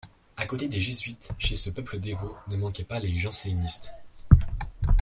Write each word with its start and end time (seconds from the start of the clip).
À 0.35 0.47
côté 0.47 0.67
des 0.67 0.79
jésuites, 0.79 1.29
chez 1.37 1.55
ce 1.55 1.69
peuple 1.69 1.99
dévot, 1.99 2.35
ne 2.47 2.55
manquaient 2.57 2.83
pas 2.83 2.99
les 2.99 3.15
jansénistes. 3.19 3.93